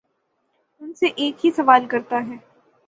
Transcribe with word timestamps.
ان 0.81 0.93
سے 0.93 1.07
ایک 1.15 1.45
ہی 1.45 1.51
سوال 1.51 1.85
کرتا 1.87 2.17
ہے 2.27 2.35